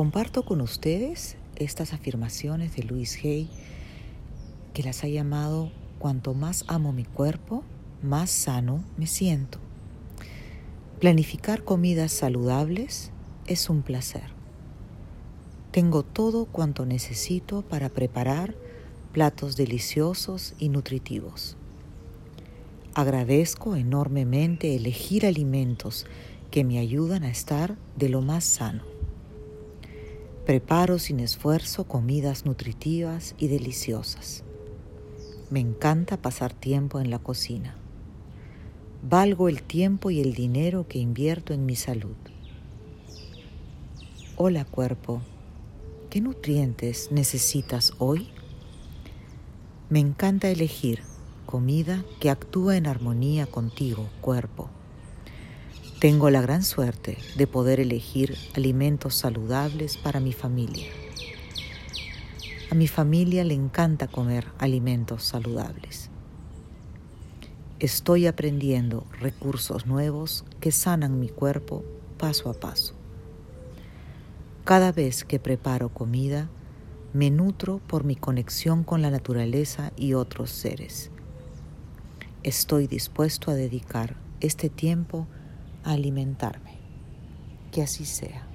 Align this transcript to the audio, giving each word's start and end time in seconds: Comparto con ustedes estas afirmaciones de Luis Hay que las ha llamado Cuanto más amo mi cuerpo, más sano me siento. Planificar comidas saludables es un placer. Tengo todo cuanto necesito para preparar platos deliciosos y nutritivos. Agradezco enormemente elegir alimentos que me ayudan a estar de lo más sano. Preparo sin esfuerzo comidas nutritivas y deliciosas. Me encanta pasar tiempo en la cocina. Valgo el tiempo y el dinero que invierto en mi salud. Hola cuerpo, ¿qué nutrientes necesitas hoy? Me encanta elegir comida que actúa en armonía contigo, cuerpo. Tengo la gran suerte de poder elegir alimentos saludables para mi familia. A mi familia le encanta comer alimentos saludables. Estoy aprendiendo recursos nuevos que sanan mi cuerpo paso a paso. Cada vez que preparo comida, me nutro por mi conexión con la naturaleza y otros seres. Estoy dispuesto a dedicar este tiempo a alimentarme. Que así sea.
Comparto 0.00 0.46
con 0.46 0.62
ustedes 0.62 1.36
estas 1.56 1.92
afirmaciones 1.92 2.74
de 2.74 2.84
Luis 2.84 3.22
Hay 3.22 3.50
que 4.72 4.82
las 4.82 5.04
ha 5.04 5.08
llamado 5.08 5.70
Cuanto 5.98 6.32
más 6.32 6.64
amo 6.68 6.94
mi 6.94 7.04
cuerpo, 7.04 7.64
más 8.02 8.30
sano 8.30 8.82
me 8.96 9.06
siento. 9.06 9.58
Planificar 11.00 11.64
comidas 11.64 12.12
saludables 12.12 13.10
es 13.46 13.68
un 13.68 13.82
placer. 13.82 14.24
Tengo 15.70 16.02
todo 16.02 16.46
cuanto 16.46 16.86
necesito 16.86 17.60
para 17.60 17.90
preparar 17.90 18.54
platos 19.12 19.54
deliciosos 19.54 20.54
y 20.58 20.70
nutritivos. 20.70 21.58
Agradezco 22.94 23.76
enormemente 23.76 24.74
elegir 24.74 25.26
alimentos 25.26 26.06
que 26.50 26.64
me 26.64 26.78
ayudan 26.78 27.22
a 27.22 27.28
estar 27.28 27.76
de 27.96 28.08
lo 28.08 28.22
más 28.22 28.44
sano. 28.44 28.89
Preparo 30.50 30.98
sin 30.98 31.20
esfuerzo 31.20 31.84
comidas 31.84 32.44
nutritivas 32.44 33.36
y 33.38 33.46
deliciosas. 33.46 34.42
Me 35.48 35.60
encanta 35.60 36.16
pasar 36.16 36.52
tiempo 36.52 36.98
en 36.98 37.08
la 37.08 37.20
cocina. 37.20 37.76
Valgo 39.00 39.48
el 39.48 39.62
tiempo 39.62 40.10
y 40.10 40.20
el 40.20 40.34
dinero 40.34 40.88
que 40.88 40.98
invierto 40.98 41.54
en 41.54 41.66
mi 41.66 41.76
salud. 41.76 42.16
Hola 44.34 44.64
cuerpo, 44.64 45.22
¿qué 46.10 46.20
nutrientes 46.20 47.12
necesitas 47.12 47.92
hoy? 47.98 48.30
Me 49.88 50.00
encanta 50.00 50.48
elegir 50.48 51.04
comida 51.46 52.04
que 52.18 52.28
actúa 52.28 52.76
en 52.76 52.88
armonía 52.88 53.46
contigo, 53.46 54.08
cuerpo. 54.20 54.68
Tengo 56.00 56.30
la 56.30 56.40
gran 56.40 56.62
suerte 56.62 57.18
de 57.36 57.46
poder 57.46 57.78
elegir 57.78 58.34
alimentos 58.54 59.14
saludables 59.14 59.98
para 59.98 60.18
mi 60.18 60.32
familia. 60.32 60.88
A 62.70 62.74
mi 62.74 62.88
familia 62.88 63.44
le 63.44 63.52
encanta 63.52 64.08
comer 64.08 64.46
alimentos 64.56 65.24
saludables. 65.24 66.08
Estoy 67.80 68.26
aprendiendo 68.26 69.04
recursos 69.20 69.84
nuevos 69.84 70.46
que 70.58 70.72
sanan 70.72 71.20
mi 71.20 71.28
cuerpo 71.28 71.84
paso 72.16 72.48
a 72.48 72.54
paso. 72.54 72.94
Cada 74.64 74.92
vez 74.92 75.22
que 75.22 75.38
preparo 75.38 75.90
comida, 75.90 76.48
me 77.12 77.30
nutro 77.30 77.78
por 77.86 78.04
mi 78.04 78.16
conexión 78.16 78.84
con 78.84 79.02
la 79.02 79.10
naturaleza 79.10 79.92
y 79.98 80.14
otros 80.14 80.48
seres. 80.48 81.10
Estoy 82.42 82.86
dispuesto 82.86 83.50
a 83.50 83.54
dedicar 83.54 84.16
este 84.40 84.70
tiempo 84.70 85.26
a 85.36 85.39
alimentarme. 85.84 86.72
Que 87.72 87.82
así 87.82 88.04
sea. 88.04 88.49